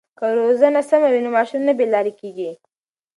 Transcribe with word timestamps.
که 0.19 0.25
روزنه 0.39 0.81
سمه 0.89 1.09
وي 1.11 1.21
نو 1.25 1.29
ماشوم 1.37 1.61
نه 1.67 1.73
بې 1.77 1.85
لارې 1.93 2.13
کېږي. 2.19 2.51